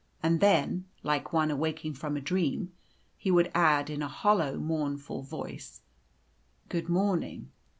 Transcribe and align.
And 0.23 0.39
then, 0.39 0.85
like 1.03 1.31
one 1.31 1.51
awaking 1.51 1.93
from 1.93 2.17
a 2.17 2.21
dream, 2.21 2.71
he 3.19 3.29
would 3.29 3.51
add 3.53 3.87
in 3.87 4.01
a 4.01 4.07
hollow, 4.07 4.57
mournful 4.57 5.21
voice, 5.21 5.81
"Good 6.69 6.89
morning! 6.89 7.51